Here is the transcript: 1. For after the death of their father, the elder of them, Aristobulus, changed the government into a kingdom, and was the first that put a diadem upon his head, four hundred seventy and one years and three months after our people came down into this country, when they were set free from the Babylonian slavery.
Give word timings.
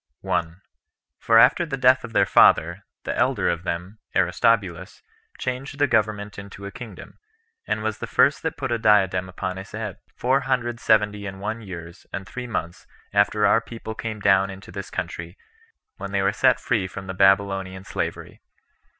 1. 0.21 0.61
For 1.19 1.37
after 1.37 1.63
the 1.63 1.77
death 1.77 2.03
of 2.03 2.11
their 2.13 2.25
father, 2.25 2.85
the 3.03 3.15
elder 3.15 3.47
of 3.47 3.61
them, 3.63 3.99
Aristobulus, 4.15 5.03
changed 5.37 5.77
the 5.77 5.85
government 5.85 6.39
into 6.39 6.65
a 6.65 6.71
kingdom, 6.71 7.19
and 7.67 7.83
was 7.83 7.99
the 7.99 8.07
first 8.07 8.41
that 8.41 8.57
put 8.57 8.71
a 8.71 8.79
diadem 8.79 9.29
upon 9.29 9.57
his 9.57 9.73
head, 9.73 9.97
four 10.17 10.39
hundred 10.41 10.79
seventy 10.79 11.27
and 11.27 11.39
one 11.39 11.61
years 11.61 12.07
and 12.11 12.25
three 12.25 12.47
months 12.47 12.87
after 13.13 13.45
our 13.45 13.61
people 13.61 13.93
came 13.93 14.19
down 14.19 14.49
into 14.49 14.71
this 14.71 14.89
country, 14.89 15.37
when 15.97 16.11
they 16.11 16.23
were 16.23 16.33
set 16.33 16.59
free 16.59 16.87
from 16.87 17.05
the 17.05 17.13
Babylonian 17.13 17.83
slavery. 17.83 18.41